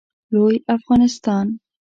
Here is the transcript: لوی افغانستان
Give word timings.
لوی 0.33 0.55
افغانستان 0.75 1.45